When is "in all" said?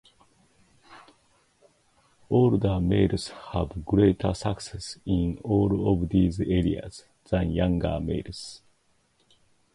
5.05-5.93